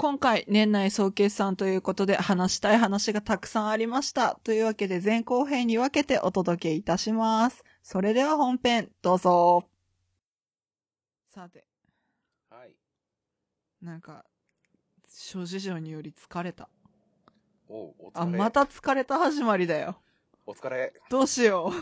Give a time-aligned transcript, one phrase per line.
[0.00, 4.40] 今回、年内総決算ということで話したい話がたくさんありました。
[4.44, 7.62] というわけで前後編に分けてお届けいたします。
[7.82, 9.68] それでは本編、どうぞ。
[11.28, 11.66] さて、
[12.48, 12.74] はい。
[13.82, 14.24] なんか、
[15.06, 16.70] 諸事情により疲れた。
[17.68, 18.22] おう、お疲れ。
[18.22, 20.00] あ、また疲れた始まりだよ。
[20.46, 20.94] お疲れ。
[21.10, 21.72] どうしよう。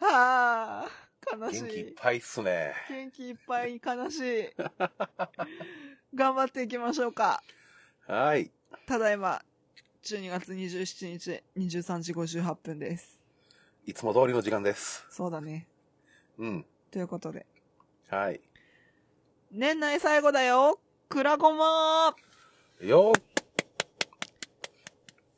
[0.02, 0.88] はあ、
[1.38, 1.60] 悲しい。
[1.60, 2.72] 元気いっぱいっすね。
[2.88, 4.50] 元気いっぱい悲しい。
[6.14, 7.42] 頑張っていきましょうか。
[8.06, 8.50] はい。
[8.86, 9.42] ただいま、
[10.04, 13.20] 12月27日、23時58分です。
[13.84, 15.04] いつも通りの時間です。
[15.10, 15.66] そうだね。
[16.38, 16.66] うん。
[16.90, 17.46] ということで。
[18.08, 18.40] はい。
[19.50, 20.78] 年内最後だよ
[21.08, 22.14] くらごま
[22.80, 23.20] よー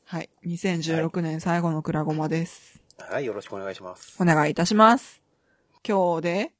[0.06, 0.30] はい。
[0.46, 2.80] 2016年最後のくらごまです。
[2.98, 4.24] はい、よろしくお願いしますお。
[4.24, 5.22] 願いいたします。
[5.86, 6.52] 今日で、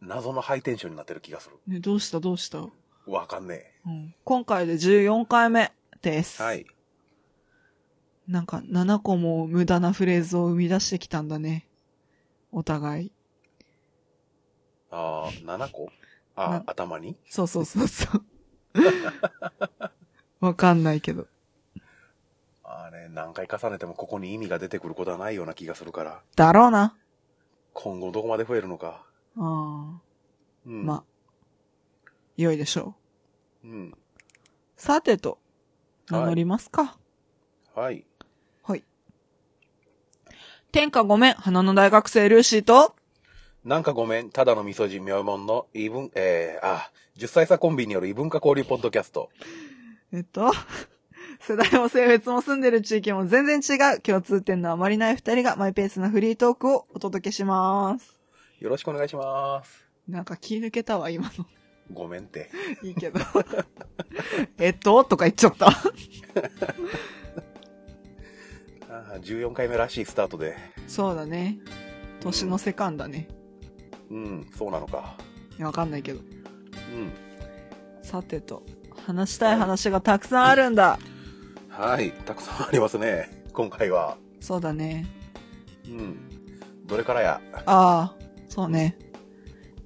[0.00, 1.56] 謎のハイテンションになってる気がする。
[1.66, 2.20] ね、どうした？
[2.20, 2.66] どうした、
[3.10, 5.72] わかんねうん、今回で14回目
[6.02, 6.42] です。
[6.42, 6.46] え。
[6.46, 6.66] はい。
[8.28, 11.66] なんか7個も無駄なフレーズを生み出してきたんだね。
[12.52, 13.12] お互い。
[14.90, 15.90] あー、7個？
[16.36, 17.16] あ頭に？
[17.28, 18.24] そうそうそうそう。
[20.44, 21.26] わかんないけど。
[22.62, 26.96] あれ、何回重ねてもここに意味が出てくることはないような気がするから、だろうな。
[27.72, 29.04] 今後どこまで増えるのか。
[29.36, 30.00] ああ。
[30.66, 30.86] うん。
[30.86, 31.04] まあ、
[32.36, 32.94] 良いでしょ
[33.64, 33.66] う。
[33.66, 33.94] うん。
[34.76, 35.38] さてと、
[36.10, 36.96] 名乗りますか。
[37.74, 38.04] はい。
[38.62, 38.84] はい。
[40.72, 42.94] 天下ごめん、花の大学生ルーシーと、
[43.64, 49.28] なんかごめん、ただの味噌汁妙門の異文、えー、あ、10歳差コンビによる異文化交流ポッドキャスト。
[50.12, 50.50] えっと、
[51.40, 58.18] 世代も性別も住んでる地域も全然違う共通点のあまりない二人がマイペースなフリートークをお届けします。
[58.60, 59.84] よろしくお願いします。
[60.08, 61.44] なんか気抜けたわ、今の。
[61.92, 62.50] ごめんって。
[62.82, 63.20] いいけど。
[64.58, 65.68] えっととか言っちゃった。
[68.88, 70.56] あー14回目らしいスタートで。
[70.86, 71.58] そうだね。
[72.20, 73.28] 年のセカンだね。
[74.10, 75.16] うん、そうなのか。
[75.60, 76.20] わかんないけど。
[76.20, 77.12] うん。
[78.02, 78.64] さてと、
[79.06, 80.98] 話したい話がたくさんあるんだ。
[81.68, 83.44] はい、たくさんありますね。
[83.52, 84.16] 今回は。
[84.40, 85.06] そうだね。
[85.86, 86.16] うん。
[86.86, 87.40] どれからや？
[87.54, 88.14] ああ、
[88.48, 88.98] そうね。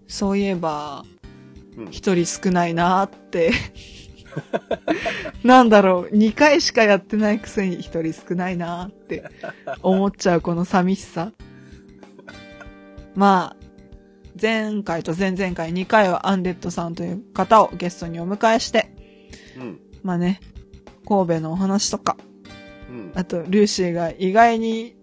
[0.09, 1.04] そういえば、
[1.77, 1.87] うん。
[1.91, 3.53] 一人少ないなーって。
[5.45, 9.25] なんだろう、二回しかやってないくせに一人少ないなーって
[9.83, 11.33] 思っちゃうこの寂しさ。
[13.15, 13.65] まあ、
[14.41, 18.91] 前回と前々回2回はアンデッドさんという方をゲストにお迎えして、
[19.56, 19.81] うん。
[20.03, 20.41] まあね、
[21.06, 22.17] 神戸のお話とか、
[22.91, 23.12] うん。
[23.15, 24.97] あと、ルーシーが意外に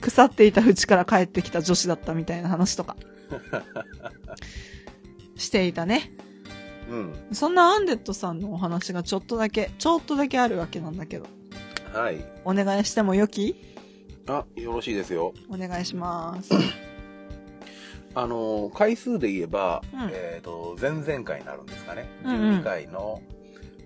[0.00, 2.96] 腐っていた淵から帰ってきた女子だったみたいな話とか、
[5.38, 6.12] していたね。
[6.90, 7.14] うん。
[7.32, 11.26] そんなアンデッドさんのお話がちょっとだけ、ちょっとだけあるわけなんだけど、
[11.94, 12.22] はい。
[12.44, 13.56] お願いしてもよき？
[14.26, 15.32] あ、よろしいですよ。
[15.48, 16.50] お願いします。
[18.14, 22.08] あのー、回数で言えば、うんえっ、と、前々回になるんですかね。
[22.24, 23.22] うんうん12回の、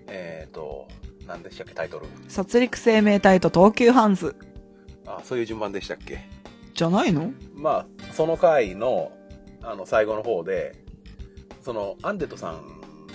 [0.07, 0.87] えっ、と、
[1.27, 2.07] 何でしたっけ、タイトル。
[2.27, 4.35] 殺戮生命体と東急ハンズ。
[5.05, 6.27] あ、そういう順番でしたっけ。
[6.73, 7.31] じゃないの？
[7.53, 9.11] まあ、その回の、
[9.61, 10.82] あの、最後の方で、
[11.63, 12.61] その、アンデッドさん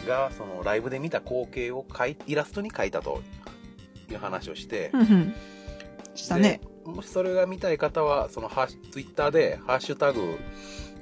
[0.07, 3.23] が、その、ライブで見た光景を描いイラストに描いたと
[4.11, 5.35] いう話をして、ふんふん。
[6.15, 6.61] したね。
[6.85, 10.39] でもしそれが見たい方は、その、ハッツイッターで、ハッシュタグ、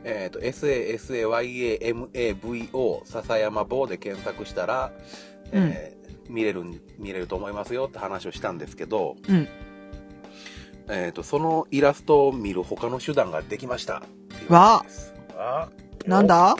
[0.05, 1.37] えっ、と、SASAYAMAVO、
[3.05, 4.93] 笹山棒で検索したら、
[5.53, 5.97] えー
[6.29, 9.49] 見れるん、見れると思いますよって話をしたんですけど、うん。
[10.89, 14.03] えっ、と、そのイラストを見る他の手段ができました。
[14.49, 16.57] わーなんだ？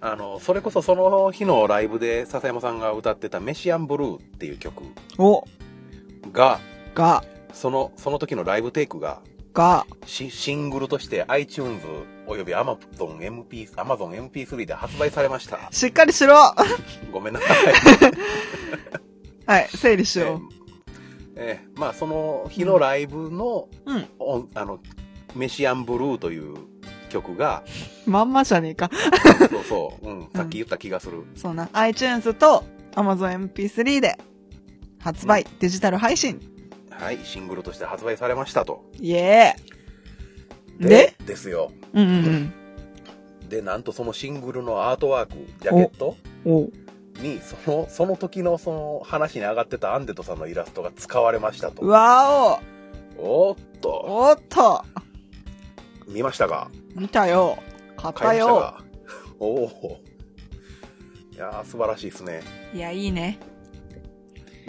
[0.00, 4.82] あの、それこそその日のライブで笹山さんが歌ってたメシアンブルーっていう曲
[5.18, 5.44] お、
[6.32, 6.58] が、
[6.94, 7.22] が、
[7.52, 9.20] その、その時のライブテイクが、
[9.52, 11.84] が、シシングルとして iTunes
[12.26, 15.58] および Amazon MP、Amazon MP3 で発売されました。
[15.72, 16.54] しっかりしろは
[17.10, 17.46] ごめんなさ
[19.58, 19.62] い。
[19.64, 20.40] い、整理しよ
[21.34, 23.92] えーまあその日のライブの、う。
[23.92, 24.08] うん。
[24.18, 24.78] おあの、
[25.34, 26.54] メシアンブルーという
[27.10, 27.62] 曲が、
[28.06, 28.90] まんまじゃねえか。
[29.50, 31.24] そうそう、うん、さっき言った気がする。
[31.34, 31.68] そうな。
[31.74, 34.16] iTunes と Amazon MP3 で
[34.98, 36.40] 発売、デジタル配信。
[36.90, 38.84] はい、シングルとして発売されましたと。
[38.98, 41.36] イエーでで？
[41.36, 41.70] すよ。
[41.92, 42.52] うんうん
[43.48, 46.52] で、なんとそのシングルのアートワーク、ジャケットうん。
[46.54, 46.70] お
[47.20, 51.84] に、その、その時のその話に上がってたアンデッドさんのイラストが使われましたと。
[51.84, 52.60] わ
[53.18, 54.84] おーっおと、おっと
[56.10, 56.70] 見ましたか？
[56.94, 57.58] 見たよ。
[57.96, 58.76] 買ったよ。
[59.38, 60.00] おお。
[61.40, 62.42] やー素晴らしいですね。
[62.74, 63.38] いや、いいね。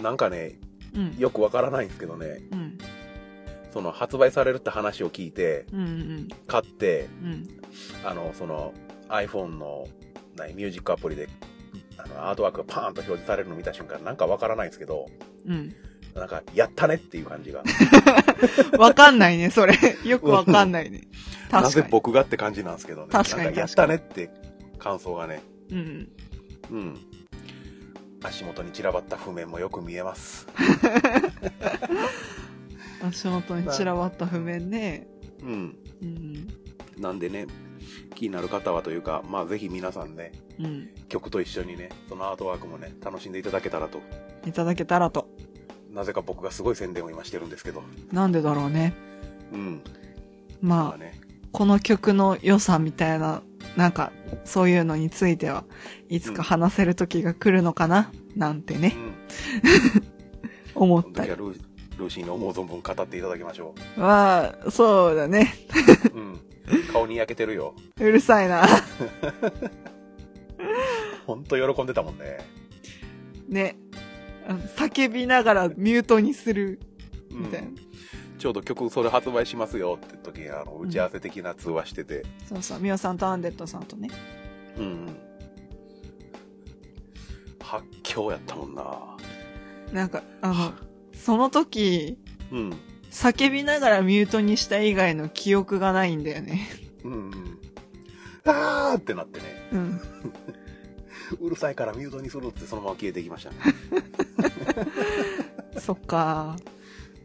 [0.00, 0.58] なんかね、
[0.94, 1.16] うん。
[1.18, 2.78] よくわからないんですけどね、うん。
[3.72, 7.48] その発売されるって話を聞いて、うんうん買って、うん。
[8.04, 8.72] あの、その
[9.08, 9.86] iPhone の
[10.36, 11.28] 何ミュージックアプリで、
[11.98, 15.06] あのアートワークがパーンと表示されるのを見た瞬間、なんかわからないんですけど、
[15.46, 15.74] うん。
[16.14, 17.62] なんか、やったねっていう感じが。
[18.78, 19.74] わかんないね、それ。
[20.04, 21.02] よくわかんないね。
[21.52, 21.86] なぜ。
[21.90, 23.08] 僕がって感じなんですけどね。
[23.10, 24.30] 確かにやったねって
[24.78, 25.42] 感想がね。
[25.70, 26.08] うん。
[26.70, 26.98] うん。
[28.22, 30.46] 足元に散らばった譜面もよく見えます。
[33.02, 35.08] 足元に散らばった譜面ね。
[35.42, 35.76] うん。
[36.02, 36.48] うん。
[36.98, 37.46] なんでね、
[38.14, 40.88] 気になる方はというか、まあぜひ皆さんね、うん。
[41.08, 44.00] 曲と一緒にね、そのアートワークもね、楽しんでいただけたらと。
[44.46, 45.28] いただけたらと。
[45.90, 47.82] なぜか僕がすごい宣伝を今してるんですけど。
[48.12, 48.94] なんでだろうね。
[49.52, 49.82] うん。
[50.60, 51.20] まあ、まあね。
[51.52, 53.42] この曲の良さみたいな、
[53.76, 54.12] なんか、
[54.44, 55.64] そういうのについては、
[56.08, 58.94] いつか話せる時が来るのかな、なんてね、
[60.76, 60.82] うん。
[60.82, 61.28] 思ったり。
[61.28, 61.60] ルー
[61.98, 65.54] ルーシーの思う存分語っていただきましょまあ、そうだね。
[66.14, 66.18] う。
[66.18, 66.40] うん。
[66.92, 67.74] 顔に焼けてるよ。
[68.00, 68.66] うるさいな。
[71.26, 72.38] ほんと喜んでたもんね。
[73.48, 73.76] ね。
[74.76, 76.80] 叫びながらミュートにする、
[77.30, 77.68] うんみたいな。
[78.42, 84.10] ちょうど曲それ発売しますよって時にあの打ち合わせ的な通話してて、そうそう、ミオさんとアンデッドさんとね。
[84.76, 85.16] うん、うん。
[87.60, 89.16] 発狂やったもんな。
[89.92, 90.72] なんか、あの、
[91.14, 92.18] その時、
[92.50, 92.76] うん。
[93.12, 96.68] 叫びながらミュートにした以外の記憶がないんだよね。
[97.04, 97.58] うんうん。
[98.44, 100.00] あーってなってね、うん。
[101.40, 103.56] うるさいからミュートにするってそのまま消えていきましたね。
[105.78, 106.56] そっか。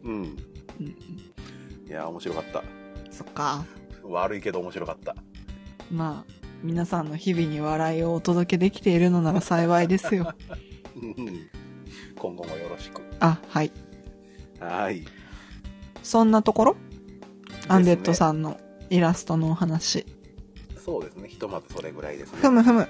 [0.04, 0.47] うん。
[0.80, 0.86] うん。
[0.86, 2.62] いや、面白かった。
[3.10, 3.64] そっか。
[4.04, 5.14] 悪いけど面白かった。
[5.90, 6.32] まあ、
[6.62, 10.32] 皆さんの日々に笑いをお届けできているのなら幸いですよ。
[10.96, 11.50] うん
[12.16, 13.02] 今後もよろしく。
[13.20, 13.70] あ、はい。
[14.60, 15.04] はい。
[16.02, 16.76] そんなところ？
[17.68, 18.14] アンデッドん。
[18.14, 18.58] さんの
[18.90, 20.04] イラストのお話。
[20.84, 21.28] そうですね。
[21.28, 22.38] ひとまずそれぐらいですね。
[22.40, 22.88] ふむふむ。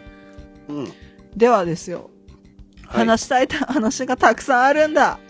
[0.69, 0.83] うん。
[0.85, 0.93] はい
[1.37, 2.11] ではですよ。
[2.87, 5.21] 話したいた話がたくさんあるんだ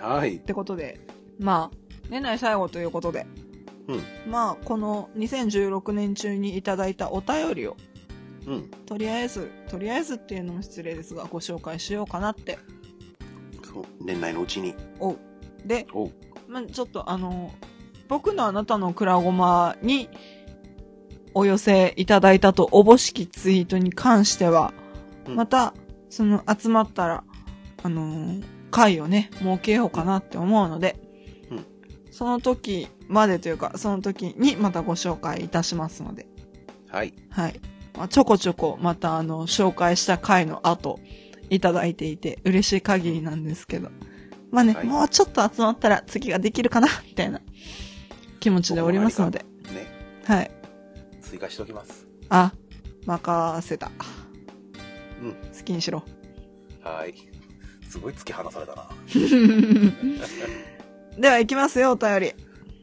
[0.00, 0.40] はいっ。
[0.40, 0.98] てことで、
[1.38, 1.76] まあ、
[2.10, 3.26] 年内最後ということで、
[3.88, 4.30] うん。
[4.30, 7.76] まあ、この2016年中にいただいたお便りを、
[8.46, 8.70] うん。
[8.86, 12.58] とりあえず、とりあえずっていうのも失礼ですが、ご紹介しようかなって。
[13.64, 13.84] そう。
[14.00, 14.74] 年内のうちに。
[14.98, 15.18] おう。
[15.64, 16.12] で、おう。
[16.48, 17.52] まあ、ちょっとあの、
[18.08, 20.08] 僕のあなたのくらごまに
[21.34, 24.72] お寄せいただいたとおぼしきツイートに関しては、
[25.26, 25.74] うんまた、
[26.08, 27.24] その集まったら、
[27.82, 31.05] あのー会をね、設けようかなって思うので、うん
[32.16, 36.26] その時までというか、その時にまたご紹介いたしますので、
[36.88, 37.12] はい。
[37.28, 37.60] はい。
[37.94, 40.98] まあ、ちょこちょこまたあの、紹介した回の後、
[41.50, 43.90] いただいていて嬉しい限りなんですけど。
[44.50, 47.42] まあね、はいもうちょっと集まったら次ができるかな、みたいな
[48.40, 49.40] 気持ちでおりますので。
[49.74, 49.86] ね。
[50.24, 50.50] はい。
[51.20, 52.06] 追加しときます。
[52.30, 52.54] あ、
[53.04, 53.90] 任せた。
[55.20, 55.32] うん。
[55.32, 56.02] 好きにしろ。
[56.82, 57.14] はい。
[57.86, 58.88] すごい突き放されたな。
[61.18, 62.34] では行きますよ、お便り。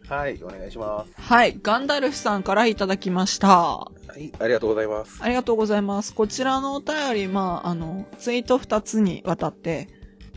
[0.09, 0.41] はい。
[0.43, 1.13] お願いします。
[1.21, 1.59] はい。
[1.61, 3.47] ガンダルフさんからいただきました。
[3.47, 4.31] はい。
[4.39, 5.19] ありがとうございます。
[5.21, 6.13] ありがとうございます。
[6.13, 9.87] こちらのお便り、まあ、あの、ツイート2つにわたって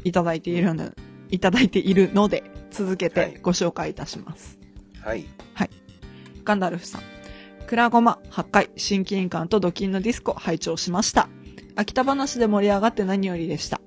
[0.05, 0.93] いただいているので、
[1.31, 4.59] いただいているので、続けはいてご紹介いたします。
[5.03, 5.27] はい。
[6.47, 7.03] ガンダルフさん。
[7.67, 11.29] クラゴマ、8回、親近感とドキンのディスコ拝聴しました。
[11.75, 13.81] 秋田話で盛り上がって何よりでした。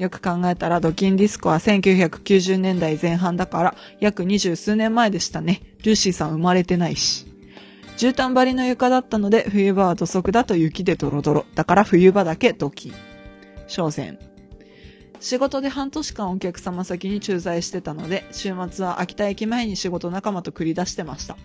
[0.00, 5.60] よく考えたらドキンディスコは1990年代前半だから約二十数年前でしたね。
[5.84, 7.26] ルーシーさん生まれてないし。
[7.98, 11.44] 絨毯張りの床だったので冬場は土足だと雪でドロドロ。
[11.54, 12.94] だから冬場だけドキン。
[13.66, 14.18] 商船。
[15.20, 21.36] 仕事で半年間お客様先に駐在してたので、週末は秋田駅前に仕事仲間と繰り出してました。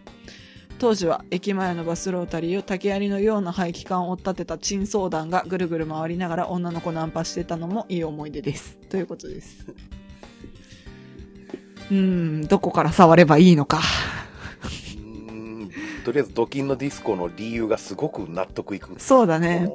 [0.77, 8.77] 当時は駅前のバスロータリーを竹槍のような排気管を立てた珍相談がぐるぐる回りながら女の子ナンパしてたのもいい思い出です。
[8.89, 9.65] ということです。
[11.89, 13.79] うーん、どこから触ればいいのか。
[14.97, 15.31] うー
[15.65, 15.71] ん。
[16.03, 18.93] とりあえず、ドキンのディスコの理由がすごく納得いく。
[18.97, 19.69] そうだね。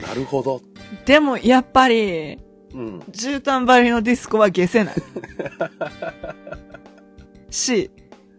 [0.00, 0.62] なるほど。
[1.04, 2.38] でもやっぱり、
[2.72, 2.98] うん。
[3.10, 4.94] 絨毯張りのディスコは消せない。
[7.50, 7.90] し、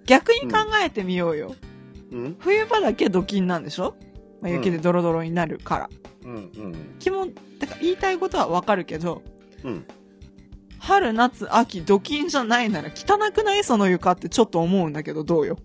[0.10, 1.56] 逆に考えてみようよ。
[2.12, 3.96] うん冬場だけドキンなんでしょ、
[4.42, 5.90] まあ、雪でドロドロになるから。
[6.24, 6.96] うんうん。
[7.00, 7.28] 気も、
[7.60, 9.22] だから言いたいことはわかるけど、
[9.64, 9.86] うん。
[10.80, 13.64] 春、夏、秋、ドキンじゃないなら汚くない？
[13.64, 15.58] その床ってちょっと思うんだけど、どうよ？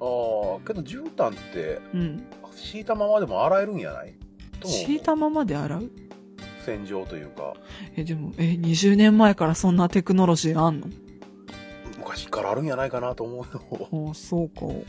[0.00, 2.26] ああ、けど絨毯って、うん。
[2.54, 4.14] 敷いたままでも洗えるんやない？
[4.64, 5.90] 敷いたままで洗う？
[6.64, 7.54] 洗浄というか、
[7.96, 10.88] え、でも、え、20年前からそんなテクノロジーあんの？
[12.12, 14.10] 昔からあるんやないかなと思うよ。
[14.10, 14.60] あそうか。
[14.62, 14.82] も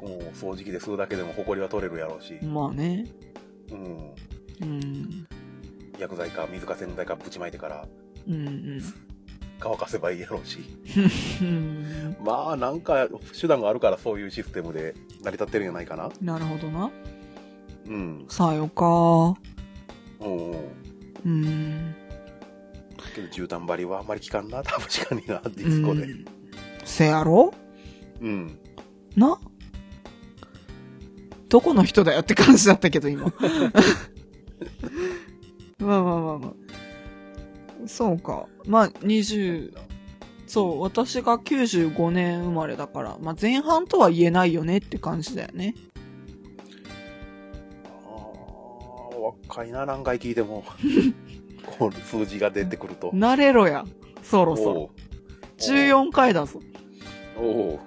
[0.00, 3.06] う掃除機で吸うだけでも埃は取れるやろうし、まあね。
[3.72, 4.14] うん。
[4.60, 5.26] うん。
[5.98, 7.88] 薬剤か水か洗剤かぶちまいてから
[8.28, 8.80] うん
[9.58, 10.58] 乾かせばいいやろうし。
[11.42, 12.16] うん。
[12.22, 13.08] まあなんか
[13.40, 16.10] 手段があるからそういうシステムで成り立ってるんじゃないかな。
[16.20, 16.90] なるほどな。
[17.86, 18.26] うん。
[18.28, 18.84] さよか。
[20.20, 20.70] うんうん。
[21.24, 21.94] うん。
[23.14, 26.02] けど絨毯張りはあんまり効かんな、 確かにな、ディスコで。
[26.02, 26.37] うん
[26.98, 27.54] せやろ？
[28.20, 28.58] うん。
[29.14, 29.38] な？
[31.48, 33.32] どこの人だよって感じだったけど、今。
[35.78, 36.52] まあまあまあまあ。
[37.86, 38.46] そうか。
[38.66, 39.72] まあ、20、
[40.48, 45.76] そう、私が95年生まれだから、まあ前半とは言えないよねって感じだよね。
[48.04, 50.64] あー若いな、何回聞いても。
[51.78, 53.12] この数字が出てくると。
[53.12, 53.84] 慣れろや。
[54.24, 54.80] そろそろ。
[54.80, 54.90] おう
[55.58, 56.60] 14回だぞ。
[57.38, 57.80] お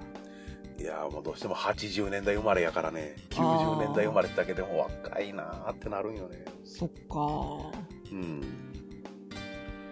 [0.78, 7.78] ういやもうどうしても80年代生まれやからね90年代生まれだけでも若いなーってなるんよねそっか。
[8.10, 8.42] うん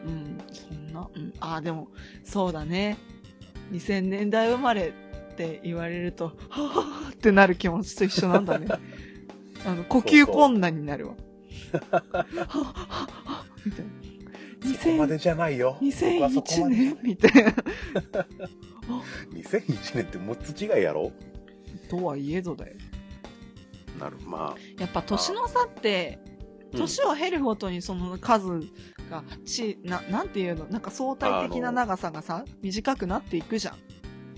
[0.05, 1.89] うん、そんな、うん、ああ、でも、
[2.25, 2.97] そうだね。
[3.73, 4.93] 2000年代生まれ
[5.33, 8.67] って言われると、はぁーってなる気持ちと一緒なんだね。
[9.67, 11.15] あの、呼吸困難になるわ。
[11.91, 13.91] はぁはぁはぁみたいな。
[14.79, 17.55] そこまで2000じゃないよ僕はそこ2001まで年みたいな。
[19.33, 21.13] 2001年って6つ違いやろ？
[21.89, 22.75] とはいえどだよ。
[23.99, 26.31] なるまやっぱ年の差って、あ、
[26.73, 26.81] うん。
[26.81, 28.61] 年を経るごとにその数
[29.11, 30.67] が、ち、な、なんていうの？
[30.67, 33.77] なんか相対的な長さがさ、短くなっていくじゃん。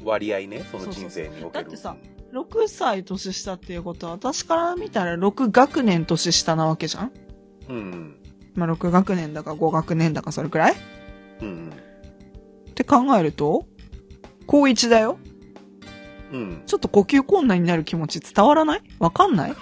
[0.05, 1.65] 割合ねその人生における。
[1.65, 1.97] だってさ
[2.33, 7.13] 6歳年下っていうことは、私から見たら6学年年下なわけじゃん。
[7.69, 8.17] うん。
[8.55, 10.77] まあ、6学年だか5学年だかそれくらい？
[11.43, 11.71] うん。
[12.71, 13.67] って考えると、
[14.47, 15.19] 高1だよ。
[16.33, 16.63] うん。
[16.67, 18.83] ちょっと呼吸困難になる気持ち伝わらない？
[18.99, 19.53] わかんない？
[19.53, 19.55] っ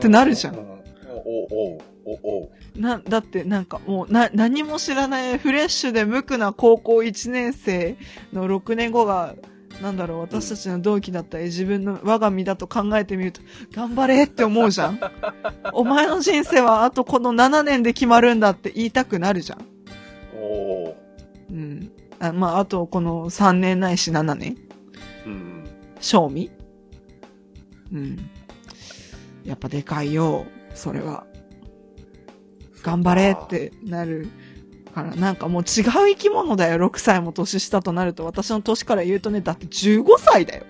[0.00, 0.56] てなるじゃん。
[0.56, 7.96] おおおおな、だってなんかもうな、何も知らないフレッシュで無垢な高校1年生
[8.32, 9.34] の6年後が、
[9.82, 13.40] なんだろう、私たちの同期だったり自分の我が身だと考えてみると、
[13.72, 15.00] 頑張れって思うじゃん。
[15.72, 19.58] お前の人生はあとこの7年で決まるんだって言いたくなるじゃん。
[22.20, 24.56] あまあ、あとこの3年ないし7年
[25.26, 25.64] うん
[26.00, 26.50] 賞味。
[27.92, 28.30] うん。
[29.44, 31.26] やっぱでかいよ、それは。
[32.82, 34.28] 頑張れってなる
[34.94, 38.24] から、なんかもう違う生き物だよ、6歳も年下となると。
[38.24, 40.64] 私の年から言うとね、だって15歳だよ。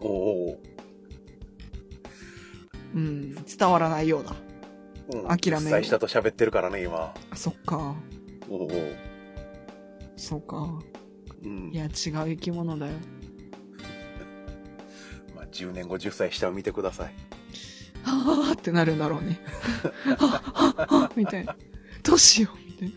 [0.00, 0.58] おお
[2.94, 4.34] うん、伝わらないようだ。
[5.12, 5.36] うん。
[5.36, 5.66] 諦める。
[5.66, 7.14] 10歳下と喋ってるからね今。
[7.30, 7.94] あそっか、
[8.48, 8.70] おお
[10.22, 10.68] そうか。
[11.44, 12.92] うんいや、違う生き物だよ。
[15.34, 17.14] まあ、10年後10歳下を見てください
[18.04, 19.40] はぁーってなるんだろうね。
[20.04, 21.56] はぁ、はぁ、はぁ、みたいな。
[22.04, 22.94] どうしよう、みたいな。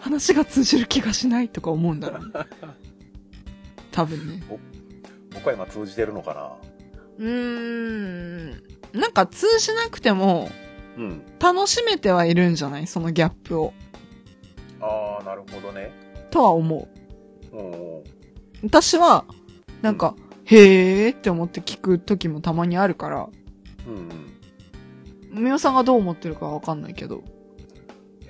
[0.00, 2.32] 話が通じる気がしないとか思うんだろうね。
[3.90, 4.42] 多分ね。
[5.32, 6.52] 僕は今通じてるのかな？
[7.18, 8.62] うーん。
[8.92, 10.50] なんか通じなくても、
[10.98, 12.86] うん楽しめてはいるんじゃない？
[12.86, 13.72] そのギャップを。
[14.80, 15.92] ああなるほどね
[16.32, 16.88] とは思
[17.52, 17.56] う。
[17.56, 18.02] うんうん
[18.64, 19.24] 私は、
[19.82, 23.28] なんか、へーって思って聞く時もたまにあるから、
[23.86, 23.98] うんう
[25.40, 27.24] んみおさんがどう思ってるかわかんないけど。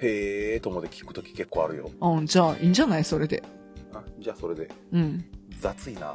[0.01, 3.43] へえと思って聞くとき結構あるようん、じゃあ、いいんじゃないそれで。
[3.93, 5.25] あじゃあそれでうん。
[5.61, 6.15] 雑いな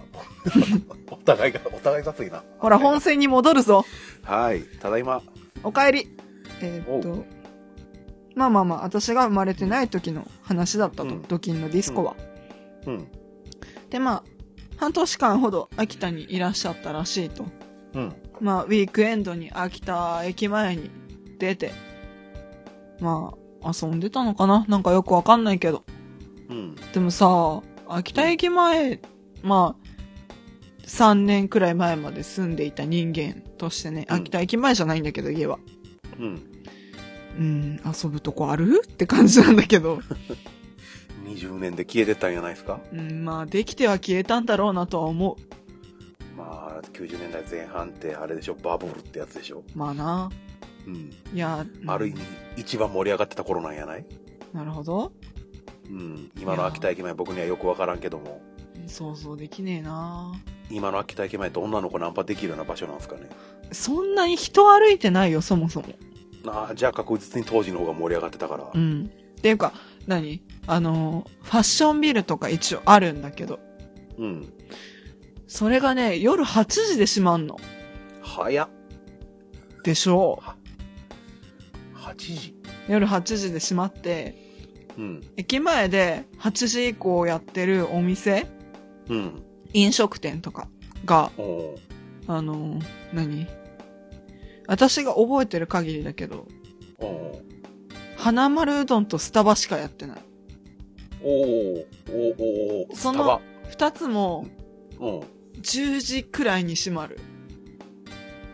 [1.11, 3.85] お互いがお互い雑いなほら、本線に戻るぞ。
[4.23, 5.21] はいただいま
[5.63, 6.09] お帰り。
[6.61, 7.25] えーっと、
[8.37, 12.15] まあまあまあ、私が生まれてない時の話だったと、うんドキンのディスコは。
[12.85, 13.07] うん
[13.89, 14.23] で、まあ、
[14.77, 17.45] 半年間ほど秋田にいらっしゃったらしいと。
[17.93, 20.91] うんまあ、ウィークエンドに秋田駅前に
[21.39, 21.71] 出て、
[22.99, 24.65] まあ、遊んでたのかな？
[24.67, 25.83] なんかよくわかんないけど。
[26.49, 29.01] うんでもさ、秋田駅前、
[29.41, 35.57] まあ、3年くらい前まで住んでいた人間としてね、うん秋田駅前じゃないんだけど、家は。
[36.19, 36.56] うん
[37.37, 38.81] うん、遊ぶとこある？
[38.85, 39.99] って感じなんだけど。
[41.25, 42.79] 20年で消えてったんじゃないですか？
[42.91, 46.37] うん、まあ、できては消えたんだろうなとは思う。
[46.37, 50.29] まあ90年代前半ってあれでしょバブルってやつでしょまあな。
[50.85, 52.21] うんいや、うんある意味
[52.55, 54.05] 一番盛り上がってた頃なんやない？
[54.53, 55.11] なるほど。
[55.89, 58.41] うん今の秋田駅前僕にはよくわからんけども
[58.87, 60.33] 想像できねえな
[60.69, 63.29] 今の秋田駅前って女の子ナンパできるような場所なんですかね？
[63.71, 65.87] そんなに人歩いてないよ、そもそも。
[66.51, 68.69] ああ、じゃあ確実に当時の方が盛り上がってたから。
[68.73, 69.09] うん。
[69.37, 69.73] っていうか、
[70.07, 70.41] 何？
[70.65, 73.59] あの、ファッションビルとか一応あるんだけど、
[74.17, 74.53] うん。
[75.47, 77.57] それがね、夜8時で閉まんの。
[78.21, 78.69] 早っ。
[79.83, 80.41] でしょ
[81.95, 82.55] ？8時？
[82.89, 84.35] う夜8時で閉まって、
[84.97, 85.21] うん。
[85.37, 88.47] 駅前で8時以降やってるお店、
[89.09, 89.43] うん。
[89.73, 90.67] 飲食店とか
[91.05, 91.31] が、
[92.27, 92.79] あの、
[93.13, 93.47] 何？
[94.67, 96.47] 私が覚えてる限りだけど、
[96.99, 97.41] おお
[98.17, 100.17] 花丸うどんとスタバしかやってない。
[101.23, 104.45] おおおおその二つも
[104.91, 105.19] スタバうん。
[105.61, 107.19] 10時くらいに閉まる。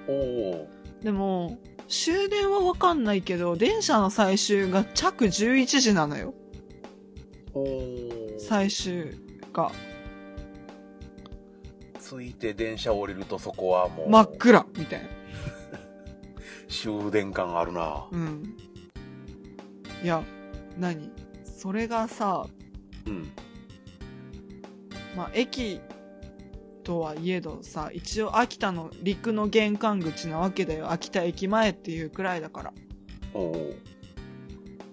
[0.07, 0.67] おお
[1.03, 6.33] でも、終電はわかんないけど、電車の最終が着11時なのよ。
[7.53, 7.99] おお
[8.39, 9.17] 最終
[9.51, 9.71] が。
[11.99, 15.22] 着いて電車降りるとそこはもう、真っ暗みたいな。
[16.67, 18.05] 終電感あるな。
[18.11, 18.57] うん。
[20.03, 20.23] いや、
[20.77, 21.11] 何？
[21.45, 22.45] それがさ、
[23.05, 23.31] うん。
[25.15, 25.79] まあ、駅
[26.83, 30.91] とはいえどさ、一応秋田の陸の玄関口なわけだよ。
[30.91, 32.73] 秋田駅前っていうくらいだから。
[33.33, 33.73] おお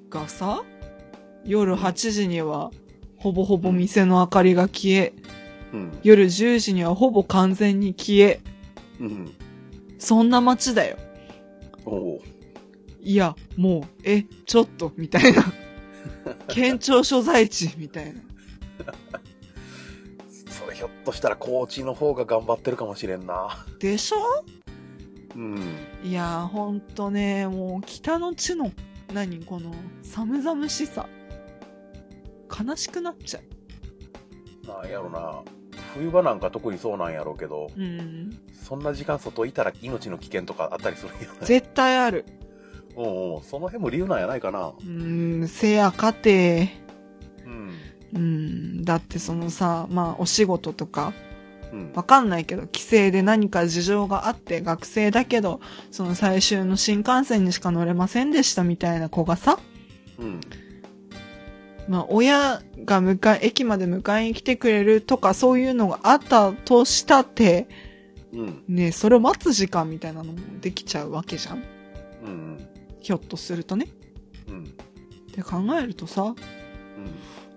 [0.09, 0.63] がさ、
[1.45, 2.71] 夜8時には、
[3.17, 5.13] ほぼほぼ店の明かりが消え、
[5.73, 5.99] うん。
[6.03, 8.41] 夜10時にはほぼ完全に消え、
[9.01, 9.35] うん。
[9.99, 10.97] そんな街だよ。
[13.03, 15.45] いや、もう、え、ちょっと、みたいな。
[16.49, 18.21] 県庁所在地、みたいな。
[20.51, 23.65] それひょっとしたら高知の方が頑張ってるかもしれんな。
[23.79, 24.17] でしょ？
[25.35, 25.59] うん。
[26.05, 28.71] いやー、ほんとね、もう、北の地の、
[29.13, 31.09] 何この、寒々しさ。
[32.67, 33.41] 悲しくなっちゃ
[34.67, 35.43] なんやろな。
[35.95, 37.81] 冬場なんか特にそうなんやろうけど、う。
[37.81, 38.39] うん。
[38.53, 41.29] そんな時間外いたら命の危険とかあったりするんやね。
[41.43, 42.25] 絶対ある。
[42.97, 43.43] うんうん。
[43.43, 44.69] その辺も理由なんやないかな。
[44.69, 46.71] うーん、せやかて。
[47.45, 47.79] うん。
[48.13, 51.13] うん、だってそのさ、まあ、お仕事とか、
[51.73, 51.93] うん。
[51.95, 55.61] わかんないけど、帰省で何か事情があって、学生だけど、
[55.91, 59.59] その最終の新幹線にしか乗れませんでしたみたいな子がさ、
[60.19, 60.41] うん。
[61.91, 67.67] まあ、親が迎え、駅まで迎えに来てくれるとか、そういうのがあったとしたって、
[68.33, 68.63] うん。
[68.69, 71.65] ね、それを待つ時間みたいなのもできちゃうわけじゃん
[72.25, 72.69] うん。
[73.01, 73.89] ひょっとするとね。
[74.49, 74.63] うん。
[74.63, 74.67] っ
[75.33, 76.33] て考えるとさ、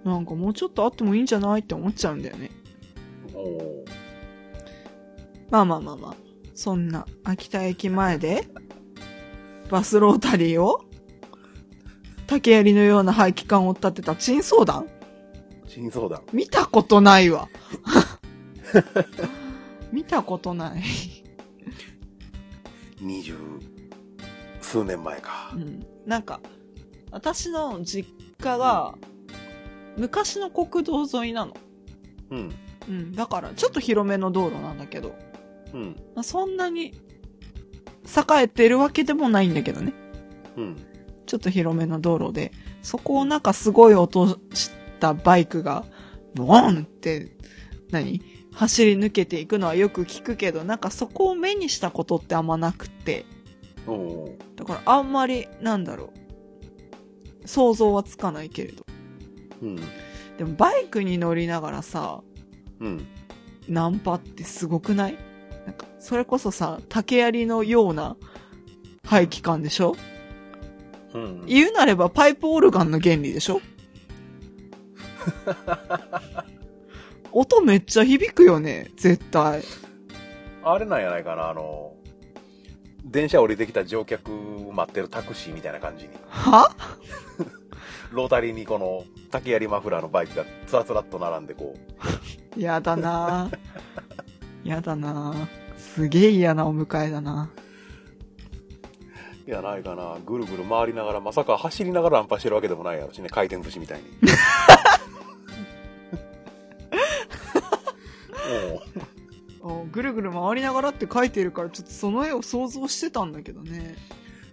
[0.04, 0.12] うん。
[0.12, 2.50] なんかもうちょっとあってもいいんじゃないって思っちゃうんだよね。
[5.52, 6.16] まあまあまあまあ。
[6.56, 8.48] そんな、秋田駅前で、
[9.70, 10.86] バスロータリーを、
[12.28, 14.88] 竹槍のような排気管を立てた珍相談？
[15.68, 16.22] 真相談。
[16.32, 17.50] 見たことないわ。
[19.92, 20.84] 見たことない。
[23.02, 23.36] 二十
[24.62, 25.58] 数年前かう。
[25.58, 25.86] ん。
[26.06, 26.40] なんか、
[27.12, 28.10] 私の実
[28.40, 28.96] 家が、
[29.98, 31.54] 昔の国道沿いなの。
[32.32, 32.52] うん。
[32.88, 33.12] うん。
[33.14, 35.16] だから、ちょっと広めの道路なんだけど、
[35.74, 35.96] うん。
[36.16, 36.94] まあ、そんなに、
[38.06, 39.94] 栄えてるわけでもないんだけどね。
[40.58, 40.93] うん。
[41.34, 42.52] ちょっと広めの道路で、
[42.84, 44.70] そこをなんかすごい音し
[45.00, 45.84] たバイクが、
[46.36, 47.36] ボーンって、
[47.90, 48.22] 何？
[48.52, 53.26] 走り抜けていくのはよく聞くけど、なんかそこを目にしたことってあんまなくって、
[54.56, 56.14] だからあんまり、なんだろ
[57.44, 58.86] う、想像はつかないけれど。
[59.64, 59.76] うん。
[60.38, 62.22] でもバイクに乗りながらさ、
[62.80, 63.08] うん。
[63.68, 65.18] ナンパってすごくない？
[65.66, 68.18] なんか、それこそさ、竹槍のような
[69.04, 69.96] 排気管でしょ？
[71.14, 71.46] うん。
[71.46, 73.62] 言うなればパイプオルガンの原理でしょ？
[77.32, 79.64] 音めっちゃ響くよね、絶対。
[80.64, 81.94] あれなんやないかな、あの、
[83.04, 84.32] 電車降りてきた乗客
[84.72, 86.12] 待ってるタクシーみたいな感じに。
[86.30, 86.70] は？
[88.12, 91.74] ロータリーにこの竹槍マフラーのバイクがつらつらっと並んでこ
[92.56, 97.50] やだなぁやだなぁすげえ嫌なお迎えだな
[99.52, 104.06] やないかな、ぐるぐる回りながら、まさか走りながらナンパしてるわけでもないやろしね、回転寿司みたいに。
[109.62, 113.96] おおぐるぐる回りながらって書いてるから、ちょっとその絵を想像してたんだけどね。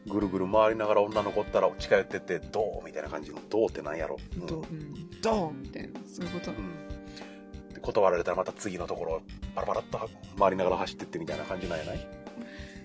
[0.06, 4.16] うぐるぐる回りながら女の子ったら近寄ってって、どうみたいな感じの、どうってなんやろ。
[4.36, 6.54] うんどう、うん、どうみたいな、そういうことう。
[6.54, 9.22] んで断られたらまた次のところ、
[9.54, 12.19] パラパラっと回りながら走ってってみたいな感じなんやない？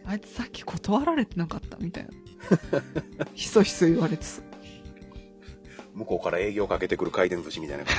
[0.08, 2.10] あいつさっき断られてなかったみたいな。
[3.34, 4.42] ひそひそ言われてた。
[5.96, 7.96] 向こうから営業かけてくる回転寿司みたいな感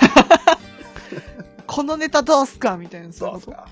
[1.66, 3.18] このネタどうすかみたいな、じ。
[3.18, 3.68] そうすか？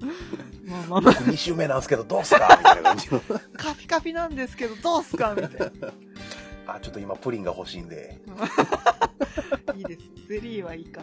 [0.66, 3.20] まあまあまあ、2週目なんですけど、どうすかみたいな感じの。
[3.56, 5.92] カピカピなんですけど、どうすかみたいな。
[6.66, 8.18] あ、ちょっと今プリンが欲しいんで。
[9.76, 10.00] いいです。
[10.28, 11.02] ゼリーはいいか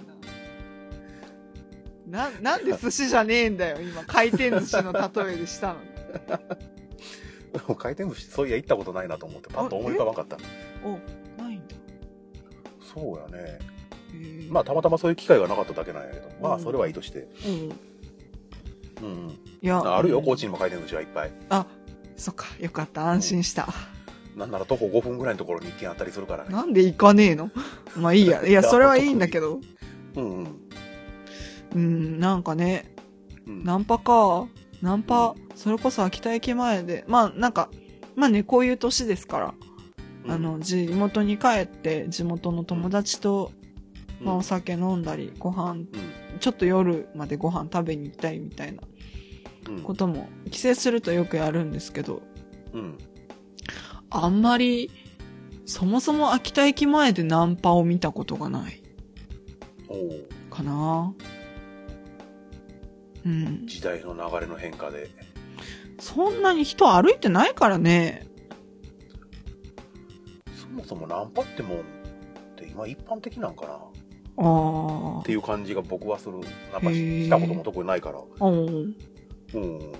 [2.08, 2.30] な。
[2.30, 4.04] な、なんで寿司じゃねえんだよ、今。
[4.04, 5.93] 回転寿司の例えでしたのに。
[7.78, 10.38] 回転寿司、そういや行ったことないなと思って、パッと思い浮かばんかった。
[10.84, 10.92] お、
[11.42, 11.76] ないんだ。
[12.94, 13.60] そうやね。
[14.50, 17.28] まあ、たまたまそういう機会がなかっただけなんやけど、まあ、それはいいとして。
[17.46, 19.08] うん。
[19.08, 19.30] うんうん。
[19.30, 21.32] いや、あるよ、高知にも回転寿司はいっぱい。
[21.50, 21.66] あ、
[22.16, 23.68] そっか、よかった、安心した。
[24.36, 26.50] なんなら徒歩5分ぐらいのところに一軒あったりするからね。
[26.52, 27.52] なんで行かねえの？
[27.96, 28.46] まあいいや。
[28.48, 29.60] いや、それはいいんだけど。
[30.16, 30.48] うんうん。
[31.76, 32.94] うん、なんかね、
[33.48, 34.48] うんナンパか。
[34.84, 37.06] ナンパ、それこそ秋田駅前で。
[37.08, 37.70] まあなんか、
[38.16, 39.54] まあね、こういう年ですから。
[40.28, 43.54] あの、地元に帰って、地元の友達と、
[44.20, 45.90] うん、まあお酒飲んだり、ご飯、うん
[46.40, 48.82] ちょっと夜までご飯食べに行きたいみたいな
[49.70, 52.22] うんことも、帰省するとよくやるんですけど、
[52.74, 52.98] うん。
[54.10, 54.92] あんまり、
[55.66, 58.84] そもそも秋田駅前でナンパを見たことがない
[60.50, 61.14] かな。
[63.26, 63.68] うん。
[63.68, 65.10] 時代の流れの変化で。
[66.00, 68.28] そんなに人歩いてないからね。
[70.56, 71.82] そもそもナンパってもんっ
[72.56, 73.78] て今一般的なんかなっ
[74.38, 75.32] ああて。
[75.32, 76.40] いう感じが僕はする。
[76.72, 78.20] なんかしたことも特にないから。
[78.48, 78.96] うん。
[79.54, 79.94] うん。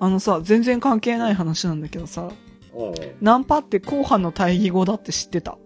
[0.00, 2.30] あのさ、全然関係ない話なんだけどさ、
[2.72, 2.94] うん。
[3.20, 5.58] ナンパって後半の対義語だって知ってた？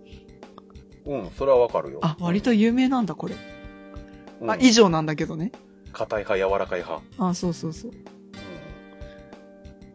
[1.05, 1.99] うん、それはわかるよ。
[2.01, 3.35] あ、割と有名なんだ、これ。
[4.43, 5.53] うん、あ、以上なんだけどね。
[5.93, 7.03] 硬い派、柔らかい派。
[7.19, 7.91] あ、そうそうそう。
[7.91, 7.95] う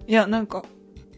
[0.08, 0.64] いや、なんか、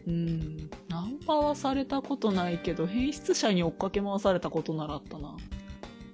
[0.07, 5.29] うーん、ナンパはされたことないけど、変質者に追っかけ回されたことならあったな。
[5.29, 5.37] ん。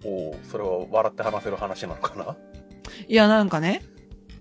[0.04, 2.36] おうそれは笑って話せる話なのかな？
[3.08, 3.82] いや、なんかね、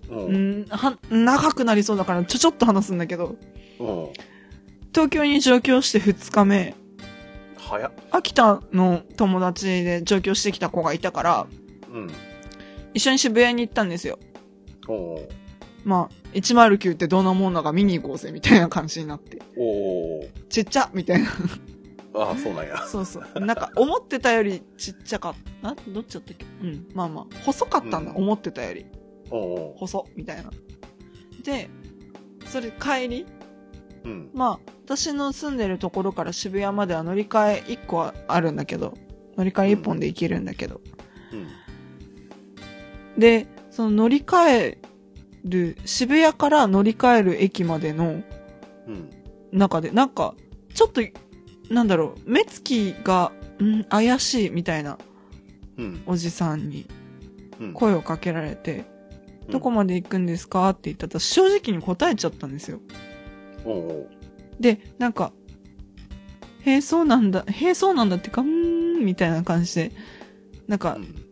[0.09, 0.15] う。
[0.15, 3.35] うんん、は、長くなりそうだから、ちょちょっと話すんだけど、
[3.79, 4.09] うん。
[4.93, 6.75] 東京に上京して2日目、
[7.57, 7.91] 早っ。
[8.11, 11.47] 秋田の友達で上京してきた子がいたから、
[11.91, 12.11] うん。
[12.95, 14.17] 一緒に渋谷に行ったんですよ。
[14.87, 15.29] おう
[15.83, 19.39] まあ、109ってどんなもんだか見に行こうぜ、みたいな感じになって。
[19.57, 21.29] おうちっちゃみたいな。
[22.15, 22.77] ああ、そうなんや。
[22.87, 23.39] そうそう。
[23.41, 25.69] なんか、思ってたよりちっちゃかった。
[25.69, 26.45] などっちだったっけ？
[26.61, 26.87] うん。
[26.93, 28.85] まあまあ、細かったんだ、うん思ってたより。
[29.29, 30.49] おう細、みたいな。
[31.43, 31.69] で、
[32.47, 33.25] それ帰り？
[34.05, 34.29] うん。
[34.33, 38.93] まあ、私の住んでるところから渋谷までは乗り換え1個はあるんだけど、
[39.37, 40.79] 乗り換え1本で行けるんだけど。
[41.33, 41.47] うん。
[43.17, 44.77] で、その乗り換え
[45.43, 48.21] る、渋谷から乗り換える駅までの
[48.87, 49.09] うん。
[49.51, 50.35] 中で、なんか、
[50.73, 51.01] ちょっと、
[51.69, 54.97] なんだろう、目つきが、ん怪しいみたいな
[55.77, 56.03] うん。
[56.05, 56.85] おじさんに
[57.59, 57.73] うん。
[57.73, 58.85] 声をかけられて、
[59.49, 62.79] どこまで行くんですかって言ったら、正直に答えちゃったんですよ。
[63.63, 64.09] おう
[64.59, 65.31] で、なんか、
[66.61, 69.91] へえ、そうなんだ、へえ、そうなんだってか、うーん、みたいな感じで、
[70.67, 71.24] なんかう、ん。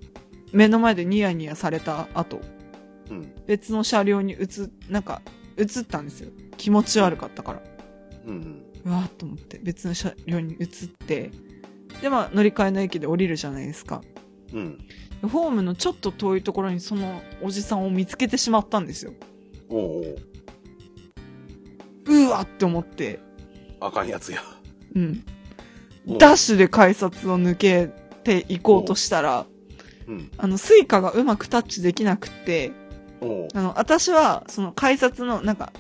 [0.53, 2.39] 目の前でニヤニヤされた後、
[3.09, 3.33] うん。
[3.45, 5.21] 別の車両に移、なんか、
[5.57, 6.31] 移ったんですよ。
[6.57, 7.61] 気持ち悪かったから。
[8.25, 8.63] うん。
[8.85, 11.31] うわーっと思って、別の車両に移って、
[12.01, 14.01] で、まあ、乗り換えの駅で降りるじゃないですか。
[14.53, 14.77] うん。
[15.27, 19.13] ホームのちょっと遠いところにそのおじさんを見つけてしまったんですよ。
[19.69, 20.15] おう
[22.05, 23.19] うわって思って、
[23.79, 24.41] あかんやつや。
[24.95, 25.25] うん。
[26.19, 27.89] ダッシュで改札を抜け
[28.23, 29.45] て行こうとしたら、
[30.07, 30.31] うん。
[30.37, 32.71] あの、 Suica がうまくタッチできなくって、
[33.21, 35.71] おうあの、私は、その改札の、なんか、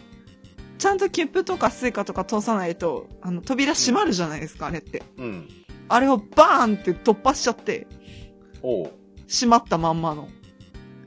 [0.77, 5.03] ちゃんと切符とか Suica とか通さないと、あの、扉閉まるじゃないですか、あれって。
[5.17, 5.49] うん。
[5.89, 7.87] あれをバーンって突破しちゃって、
[8.61, 8.91] おう
[9.27, 10.29] 閉まったまんまの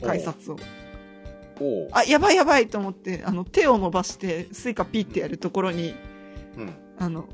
[0.03, 0.57] 改札を。
[1.61, 5.95] おうあ、やばいやばいと思って、あの、手を伸ばして、 Suica ピッてやるところに、
[6.57, 6.75] うん。
[6.99, 7.29] あの、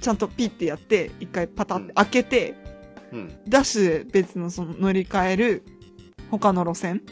[0.00, 2.54] ちゃんとピッてやって、一回パタって開けて、
[3.12, 3.32] うん。
[3.48, 5.62] ダッシュで別のその乗り換える
[6.30, 7.02] 他の路線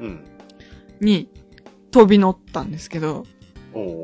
[0.00, 0.24] うん。
[1.00, 1.28] に
[1.90, 3.24] 飛び乗ったんですけど、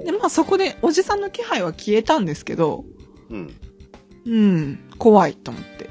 [0.04, 2.84] で、まあそこでおじさんの気配は消えたんですけど、
[3.30, 3.54] うん。
[4.26, 5.88] うん、怖いと思って。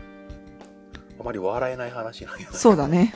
[1.20, 2.52] あまり笑えない話なんや。
[2.52, 3.14] そうだね。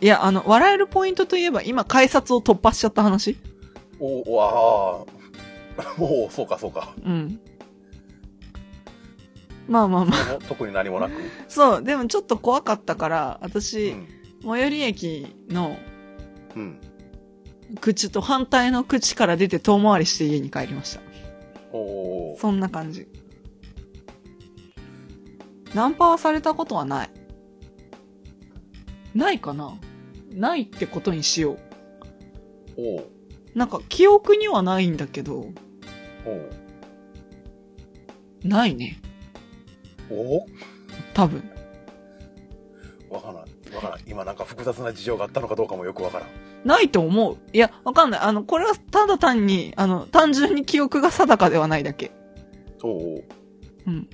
[0.00, 3.36] いや、あの、笑えるポイントといえば今改札を突破しちゃった話
[4.00, 5.04] おうおうあ
[5.78, 5.94] あ。
[5.98, 6.94] おう そうかそうか。
[7.04, 7.40] うん。
[9.68, 10.38] まあまあまあ。
[10.48, 11.12] 特に何もなく。
[11.48, 14.06] そう、でもちょっと怖かったから、う私、ん。
[14.42, 15.76] 最寄り駅の
[16.54, 16.80] うん。
[17.80, 21.00] 口と反対の口から出て遠回りして家に帰りました。
[21.72, 23.08] おうそんな感じ。
[25.74, 27.10] ナンパはされたことはない。
[29.14, 29.76] ないかな
[30.30, 31.56] ないってことにしよ
[32.76, 33.58] おうう。
[33.58, 35.46] なんか記憶にはないんだけど、
[36.26, 36.50] おう
[38.44, 39.00] ないね。
[40.10, 40.38] お？
[40.38, 40.46] う
[41.12, 41.42] 多分。
[43.10, 43.36] わからん。
[43.36, 43.44] わ
[43.80, 44.00] からん。
[44.06, 46.28] 今なんか複雑な事情があったのかどうかもよくわからん。
[46.64, 47.36] ないと思う。
[47.52, 48.20] いや、わかんない。
[48.20, 52.10] あの、これはただ単に、あの、単純に記憶が定かではないだけ。
[52.82, 53.24] おうおう
[53.86, 54.08] うん。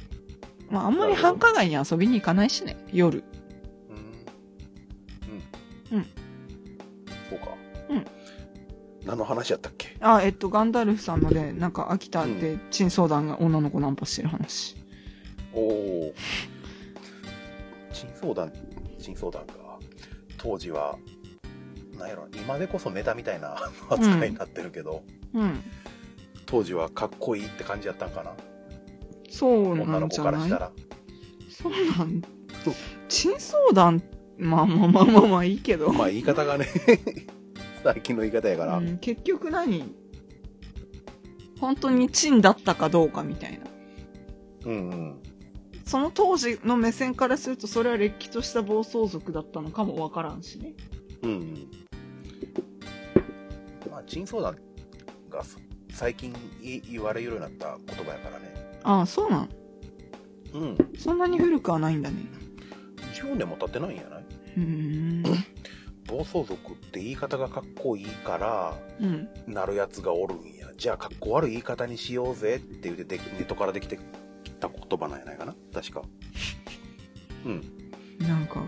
[0.69, 3.25] まあ、あんまり繁華街に遊びに行かないしね、夜。
[3.89, 3.97] うん。
[5.93, 5.99] うん。
[5.99, 6.07] うん。
[7.31, 7.55] そうか。
[7.89, 8.05] うん。
[9.07, 9.97] 何の話やったっけ？
[10.01, 14.77] あ、えっと、ガンダルフさんので、なんか秋田で、珍相談が女の子ナンパしてる話。
[15.53, 16.15] おお。
[17.93, 18.53] 珍相談、
[18.99, 19.55] 珍相談か。
[20.39, 20.97] 当時は、
[21.99, 23.57] なんやろ、今でこそネタみたいな
[23.91, 25.03] 扱いになってるけど、
[25.35, 25.63] うん。
[26.47, 28.33] 当時はかっこいいって感じやったんかな？
[29.29, 30.33] そうな女のんじゃない？
[30.33, 30.73] 子からしたら。
[31.49, 32.23] そうなん？
[33.09, 34.03] 珍相談、
[34.39, 35.93] まあまあまあまあまあいいけど。
[35.93, 36.67] まあ言い方がね、
[37.85, 38.79] 最近の言い方やから。
[38.79, 39.95] うん、結局何？
[41.61, 43.67] 本当に珍だったかどうかみたいな。
[44.65, 45.23] うんうん。
[45.91, 50.75] その当時の目線からすると、それはれっきとした暴走族だったのかもわからんしね。
[51.23, 51.71] うんうん。
[53.91, 54.55] まあ、珍相談
[55.29, 55.43] が
[55.93, 58.55] 最近い言われるようになった言葉やからね。
[58.85, 59.49] ああ、そうなん？
[60.55, 60.79] うん。
[60.97, 62.19] そんなに古くはないんだね。
[63.21, 64.25] 10年も経ってないんやない？
[64.59, 65.25] うーん。
[66.07, 69.29] 暴走族って言い方がかっこいいから、うん。
[69.49, 70.69] なるやつがおるんや。
[70.77, 73.99] じゃあ、かっこ悪い言い方にしようぜって言ってネットからできて
[74.61, 75.55] きた言葉なんやないかな？
[75.73, 76.03] 確か。
[77.47, 77.65] うん。
[78.19, 78.63] なんか、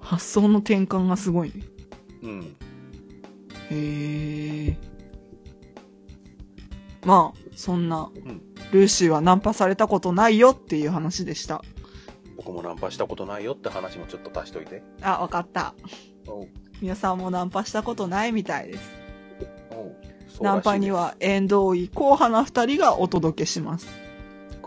[0.00, 1.62] 発想の転換がすごいね。
[2.22, 2.56] うん。
[3.70, 4.78] へえ。
[7.04, 8.12] まあ、そんな、ん
[8.72, 11.62] ルーシーはナンパされたことないよっていう話でした。
[12.36, 14.82] 僕もナンパしたことないよって話もちょっと足しといて。
[15.02, 15.74] あ、わかった。
[16.80, 19.00] 皆さんもナンパしたことないみたいです。
[20.40, 23.86] ナンパには縁遠い硬派な二人がお届けします。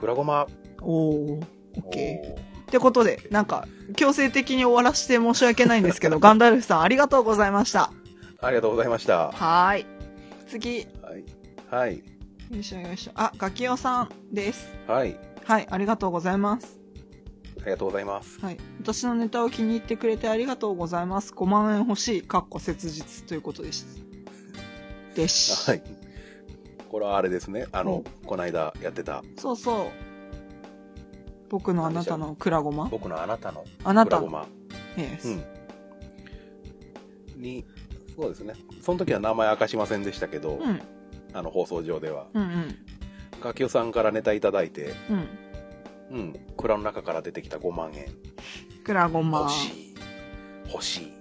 [0.04, 0.48] くらごま。
[0.82, 2.32] おー、オッケー。
[2.34, 7.92] おうってことで、なんか、強制的に終わらせて申し訳ないんですけど、 ガンダルフさんありがとうございました。
[8.42, 9.32] ありがとうございました。
[9.32, 9.86] はーい。
[10.48, 11.24] 次、はい。
[11.70, 11.98] はい。
[12.50, 13.12] よいしょよいしょ。
[13.16, 14.74] あ、ガキオさんです。
[14.88, 15.18] はい。
[15.46, 16.80] はい、ありがとうございます。
[17.62, 18.42] ありがとうございます。
[18.42, 18.58] はい。
[18.82, 21.32] 私のネタを気に入ってくれてありがとうございます。
[21.32, 24.04] 5万円欲しい、かっこ切実ということです。
[25.16, 25.70] でし。
[25.70, 26.03] はい。
[26.94, 27.66] これはあれですね。
[27.72, 29.88] あの、この間やってた、そうそう。
[31.50, 34.28] 僕のあなたのクラゴマ僕のあなたのあなたの？
[34.28, 34.48] くらごま。
[37.36, 37.66] に、
[38.16, 38.54] そうですね。
[38.80, 40.80] その時は名前明かしませんでしたけど、うん。
[41.34, 42.28] あの放送上では。
[42.32, 42.76] うんうん。
[43.42, 44.94] ガキオさんからネタいただいて、
[46.12, 46.20] うん。
[46.20, 46.34] うん。
[46.56, 48.06] 蔵の中から出てきた5万円。
[48.84, 49.52] クラゴマ欲。
[49.52, 49.96] しい。
[50.72, 51.14] 欲しい。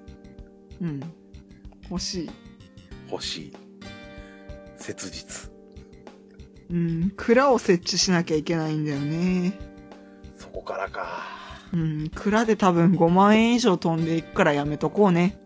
[0.82, 1.00] うん。
[1.88, 2.30] 欲しい。
[3.10, 3.52] 欲しい。
[4.76, 5.50] 切実。
[6.72, 7.12] うん。
[7.16, 9.52] 蔵を設置しなきゃいけないんだよね。
[10.36, 11.22] そこからか。
[11.72, 12.10] うん。
[12.14, 15.38] 蔵で多分5万円以上飛んでいくからやめとこうね。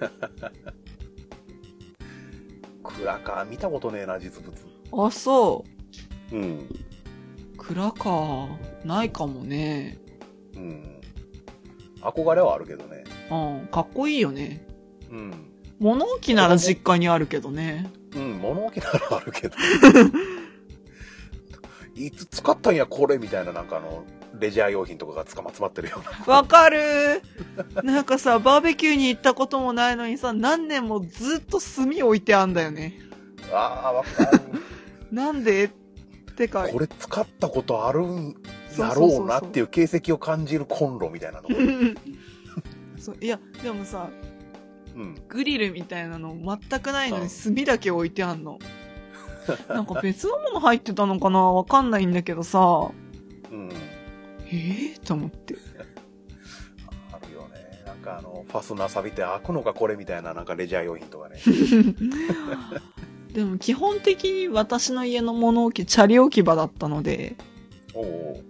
[2.82, 3.46] 蔵か。
[3.50, 5.06] 見たことねえな、実物。
[5.06, 5.64] あ、そ
[6.32, 6.58] うん。
[6.60, 6.66] う。
[7.58, 8.48] 蔵か。
[8.84, 9.98] ないかもね。
[10.56, 11.00] うん。
[12.00, 13.04] 憧れはあるけどね。
[13.30, 13.68] うん。
[13.68, 14.66] かっこいいよね。
[15.10, 15.32] うん。
[15.80, 17.90] 物置なら実家にあるけどね。
[18.14, 19.56] うん、物置ならあるけど。
[21.94, 24.04] いつ使ったんや、これみたいな、なんかあの、
[24.38, 26.32] レジャー用品とかがつかまつまってるような。
[26.34, 27.22] わかる
[27.82, 32.98] なんかさ、バーベキューに行ったこともないのにさ、何年もずっと炭置いてあんだよね。
[33.52, 34.40] ああ、わかる。
[35.12, 35.68] なんでっ
[36.34, 38.36] てか、これ使ったことあるんそうそうそう
[38.72, 41.54] そうやろうなっていう形跡を感じるコンロみたいなのが。
[42.98, 44.08] そういや、でもさ、
[44.96, 45.14] うん。
[45.28, 48.58] グリルみたいなの全くないのうんに炭だけ置いてあんの。
[49.68, 51.40] なんか別のもの入ってたのかな？
[51.52, 52.90] わかんないんだけどさ、
[53.50, 53.70] うん。
[54.46, 55.56] えー、と思って。
[57.12, 57.82] あるよね。
[57.86, 61.36] なんかあの、ファスナー錆びて開くのかこれみたいな、なんかレジャー用品とかね。
[63.32, 67.34] でも基本的に私の家の物置、チャリ置き場だったので、
[67.92, 68.40] おお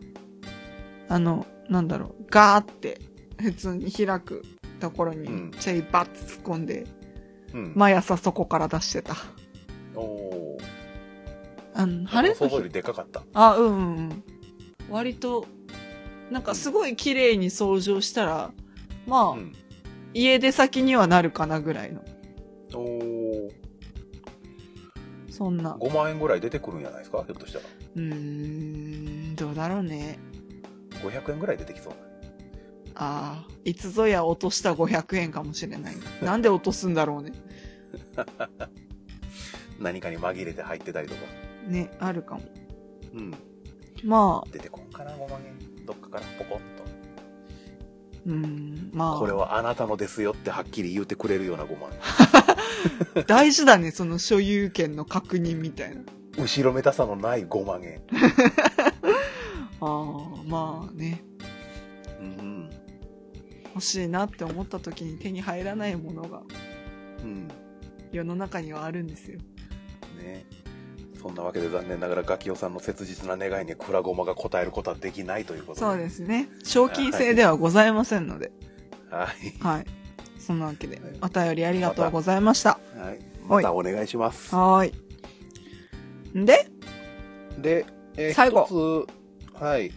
[1.09, 3.00] あの、なんだろう、ガーって
[3.40, 4.42] 普通に開く
[4.80, 6.87] ところにうんチャリバッて突っ込んで、
[7.54, 7.72] うん。
[7.74, 9.16] 毎朝そこから出してた。
[9.94, 10.59] おお
[11.74, 13.22] あの、晴れの日でかかった。
[13.34, 14.22] あ、うんうんうん。
[14.90, 15.46] 割と、
[16.30, 18.52] なんかすごい綺麗に掃除をしたら、
[19.06, 19.52] まあ、うん。
[20.14, 22.02] 家出先にはなるかなぐらいの。
[22.74, 23.50] おお
[25.28, 25.72] そんな。
[25.80, 27.24] 5万円ぐらい出てくるんじゃないですか？
[27.24, 27.64] ひょっとしたら。
[27.96, 28.02] うー
[29.32, 30.18] ん、どうだろうね。
[31.02, 31.92] 500円ぐらい出てきそう
[32.94, 35.96] ああ、いつぞや落とした500円かもしれない。
[36.22, 37.32] なんで落とすんだろうね。
[39.80, 41.20] 何かに紛れて入ってたりとか。
[41.66, 42.42] ね、あるかも。
[43.14, 43.35] うん。
[44.05, 45.87] まあ、出てこんかな、5万円。
[45.87, 46.74] どっかからポコン
[48.27, 49.20] うん、まと。
[49.20, 51.90] これあ、はあなたのですよってはっきり言ってくれるような5万
[53.16, 53.24] 円。
[53.27, 56.03] 大事だね、その所有権の確認みたいな。
[56.38, 58.03] 後ろめたさのない5万円。
[59.81, 61.22] ああ、まあね、
[62.20, 62.70] うん。
[63.74, 66.42] 欲しいなって思った時に手に入らないものが
[67.22, 67.48] うん。
[68.11, 69.38] 世の中にはあるんですよ。
[70.18, 70.46] ね
[71.24, 76.50] そんなわけで残念ながらガキオさんの切実な願いにクラゴマが応えることはできないということそうですね。
[76.62, 78.52] 賞金制ではございませんので。
[79.10, 79.58] はい。
[79.62, 79.87] はい。
[80.38, 82.78] そんなわけではい、お便りありがとうございました。
[82.98, 83.18] はい。
[83.48, 84.54] またお願いします。
[84.54, 84.92] はー
[86.34, 86.38] い。
[86.38, 86.68] んで、
[87.56, 87.87] で、
[88.18, 89.06] えー最後
[89.54, 89.92] はい。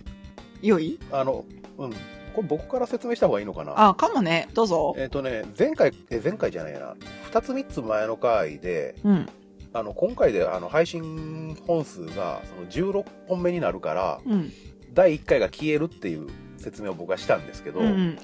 [0.62, 0.98] 良い？
[1.12, 1.44] あの、
[1.78, 1.92] うん。
[1.92, 1.98] こ
[2.38, 3.90] れ僕から説明した方がいいのかな？
[3.90, 4.48] あ、かもね。
[4.54, 4.96] どうぞ。
[4.98, 6.96] えっ、とね、前回、え、前回じゃないな。
[7.26, 9.30] 二つ三つ前の回で、うん。
[9.74, 14.52] あの、今回であの、配信本数が、その16本目になるから、うん。
[14.94, 16.28] 第1回が消えるっていう
[16.58, 18.16] 説明を僕はしたんですけど、うんうん。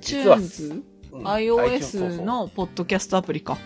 [0.00, 3.58] 実は iTunes、うん iTunes そうそ iOS うのポッドキャストアプリか。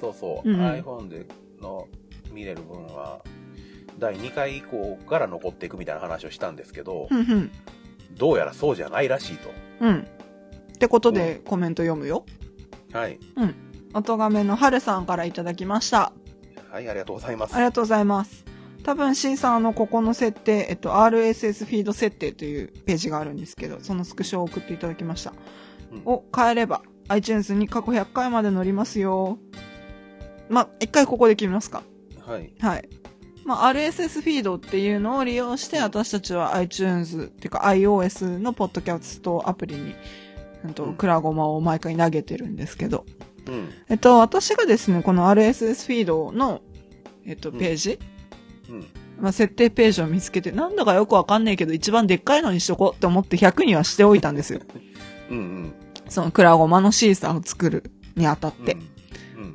[0.00, 1.26] そうそう、うんうん iPhone で
[1.60, 1.88] の
[2.32, 3.22] 見れる分は、
[3.98, 7.50] 第2回以降から残っていくみたいな話をしたんですけど、うんうん。
[8.16, 9.50] どうやらそうじゃないらしいと。
[9.80, 10.06] うん。
[10.74, 12.24] ってことでコメント読むよ。
[12.92, 13.18] はい。
[13.94, 16.12] おとがめのはるさんからいただきました。
[16.70, 17.54] はい、ありがとうございます。
[17.54, 18.44] ありがとうございます。
[18.84, 25.32] 多分 C さんあの、ここの設定、えっと、RSS フィード設定というページがあるんですけど、そのスクショを送っていただきました。
[25.92, 29.38] うんを変えれば、iTunes に過去100回まで載りますよ。
[30.48, 31.82] ま、一回ここで決めますか。
[32.24, 32.52] はい。
[32.60, 32.88] はい。
[33.44, 39.94] まあ、RSS フィードっていうのを利用して、私たちは iTunes っていうか iOS のポッドキャストアプリに、
[40.64, 43.06] うんと、うんクラゴマを毎回投げてるんですけど、
[43.48, 43.70] うん。
[43.88, 46.60] えっと、私がですね、この RSS フィードの、
[47.26, 47.98] えっと、うんページ、
[48.68, 48.86] うん。
[49.20, 54.60] まあ、設定ページを見つけて、なんだかよくわかんないけど、一番でっかいのにしとこうって思って100にはしておいたんですよ。
[55.30, 55.38] うん。
[55.38, 55.72] うん。
[56.08, 58.76] そのクラゴマのシーサーを作るにあたって。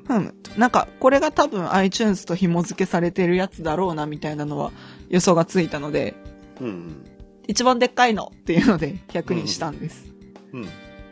[0.09, 0.33] うん。
[0.57, 4.71] なんか、これが多分 iTunes と紐付けされてるやつだろうな、みたいなのは
[5.09, 6.15] 予想がついたので、
[6.59, 6.67] うん。
[6.67, 7.05] うん。
[7.47, 10.05] 一番でっかいのっていうので100にしたんです。
[10.53, 10.67] うん。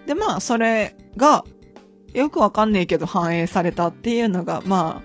[0.05, 1.45] で、まあ、それが、
[2.13, 5.01] よくわかんねえけど反映されたっていうのが、ま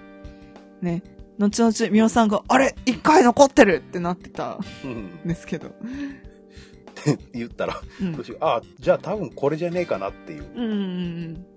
[0.83, 1.03] あ、ね、
[1.39, 4.91] 後々、みおさんが、あれ一回残ってるってなってたうん。
[5.25, 5.69] んですけど。
[5.69, 5.73] っ
[7.05, 10.47] て言ったら、うんあ、じゃあ多分これじゃねえかなっていう。
[10.55, 10.71] うんうん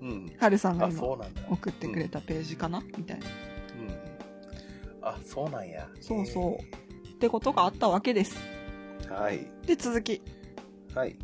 [0.01, 0.09] うん。
[0.09, 0.31] うん。
[0.37, 1.17] はるさんがあ、今。
[1.49, 3.25] 送ってくれたページかなみたいな。
[3.25, 5.07] うん。
[5.07, 5.87] あ、そうなんや。
[6.01, 8.37] そうそうってことがあったわけです。
[8.37, 8.59] えー
[9.09, 9.47] はい。
[9.65, 10.21] で、続き。
[10.93, 11.15] はい。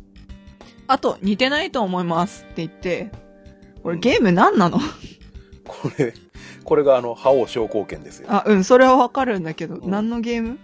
[0.88, 3.10] あと、似てないと思いますって言って、
[3.82, 4.78] こうんれゲーム何なの、
[5.66, 6.14] これ、
[6.64, 8.28] これがあの、覇王昇降拳ですよ。
[8.30, 10.58] あ、うん、それはわかるんだけど、うん何のゲーム？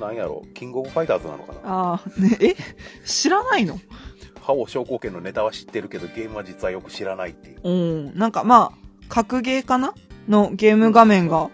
[0.00, 1.58] なんやろキングオブファイターズなのかな？
[1.64, 2.56] ああ、ね、え？
[3.04, 3.78] 知らないの？
[4.40, 7.60] 覇王昇降拳のネタは知ってるけど、ゲームは実はよく知らないっていう。
[7.62, 8.18] うん。
[8.18, 9.94] なんかまあ、格ゲーかな？
[10.28, 11.50] のゲーム画面が、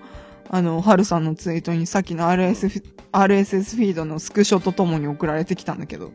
[0.49, 6.13] あの、はるさんのツイートにさっきの RS フィ RSS フィードのスクショとともに送られてきたんだけど、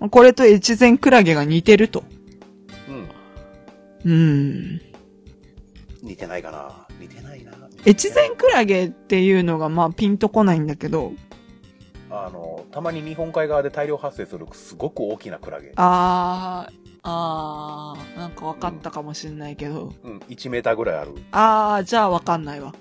[0.00, 0.08] うん。
[0.08, 2.04] これと越前クラゲが似てると。
[4.04, 4.12] うん。
[4.12, 4.80] うん。
[6.02, 7.52] 似てないかな似てないな。
[7.86, 11.12] 越前クラゲっていうのがまあピンとこないんだけど、
[12.10, 15.72] あの、たまに日本海側で大量発生するすごく大きなクラゲ。
[15.76, 21.12] あー、あー、なんかわかったかもしんないけど、うん、1メーターぐらいある。
[21.32, 22.74] あー、じゃあわかんないわ。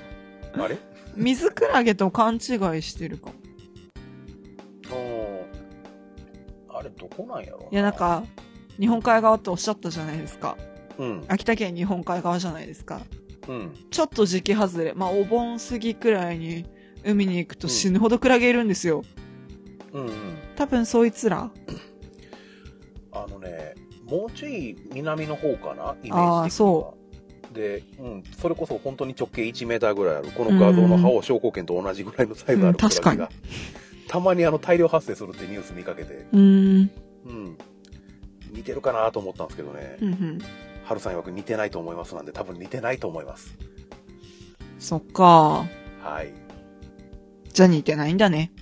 [0.58, 0.78] あれ？
[1.16, 2.40] 水クラゲと勘違い
[2.82, 3.34] してるかも。
[6.68, 8.22] あれどこなんやろいやなん、か、
[8.78, 10.56] 日本海側っておっしゃったじゃないですか。
[10.98, 13.00] うん、秋田県日本海側じゃないですか。
[13.48, 13.74] うん。
[13.90, 16.66] ちょっと時期外れ、まあお盆過ぎくらいに
[17.04, 19.04] 海に行くと死ぬほどクラゲいるんですよ。
[19.92, 20.12] うん、うん。
[20.56, 21.50] 多分そいつら。
[23.12, 23.74] あのね、
[24.08, 26.96] もうちょい南の方かなイメージ的にあはーそ
[27.52, 30.28] で、うん、それこそ本当に直径1メーターぐらいある。
[30.32, 33.30] この画像の覇王昇降拳と同じぐらいのサイズあうんるクラゲが、確か
[34.08, 36.90] たまにあの大量発生するってニュース見かけて、うーん。
[37.26, 37.58] うん。
[38.56, 39.98] 似てるかなと思ったんですけどね。
[40.00, 40.38] うんうん。
[40.84, 43.56] ハルさん曰く似てないと思いますなんで多分似てないと思います。
[44.78, 45.66] そっか。
[46.02, 46.32] はい。
[47.52, 48.52] じゃあ似てないんだね。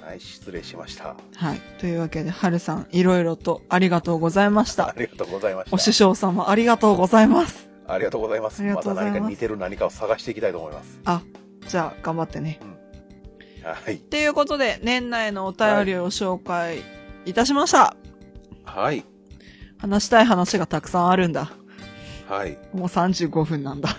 [0.00, 1.16] はい、失礼しました。
[1.34, 1.60] はい。
[1.78, 4.88] というわけで、はるさん、いろいろとありがとうございました。
[4.88, 7.68] ありがとうございまお師し匠様、ありがとうございます。
[7.86, 7.94] た。
[7.94, 8.62] ありがとうございます。
[8.62, 11.00] また何か似てる何かを探していきたいと思います。
[11.04, 11.22] あ、
[11.66, 12.60] じゃあ、頑張ってね。
[13.64, 13.98] はい。
[13.98, 16.82] ということで、年内のお便りを紹介
[17.24, 17.96] いたしました。
[18.64, 19.04] はい。
[19.86, 21.52] 話したい話がたくさんあるんだ。
[22.28, 22.58] はい。
[22.72, 23.96] もう35分なんだ。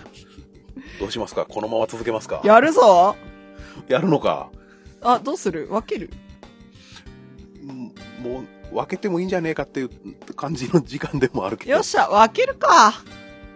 [1.00, 1.46] どうしますか？
[1.46, 2.42] このまま続けますか？
[2.44, 3.16] やるぞ
[3.88, 4.50] やるのか？
[5.00, 5.66] あ、どうする？
[5.68, 6.10] 分ける？
[7.62, 9.90] うんもう、分けてもいいんじゃねえかっていう
[10.34, 11.72] 感じの時間でもあるけど。
[11.72, 12.92] よっしゃ、分けるか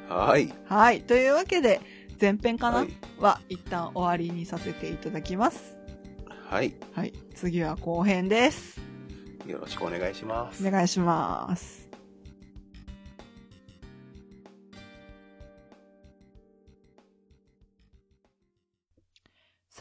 [0.08, 0.52] はい。
[0.66, 1.02] はい。
[1.02, 1.80] というわけで、
[2.20, 2.86] 前編かな、は
[3.20, 5.76] はい一旦終わりにさせていただきます。
[6.48, 6.74] はい。
[6.94, 7.12] はい。
[7.34, 8.80] 次は後編です。
[9.46, 10.66] よろしくお願いします。
[10.66, 11.81] お願いします。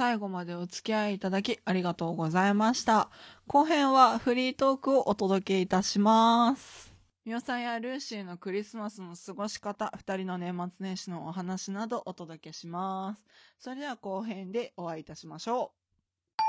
[0.01, 3.11] 最後までお付き合いいただきありがとうございました。
[3.45, 6.91] 後編はフリートークをお届けいたします。
[7.23, 13.23] みおさんやルーシーのクリスマスの過ごし方、二人の年末年始のお話などお届けします。
[13.59, 16.41] それでは後編でお会いいたしましょう。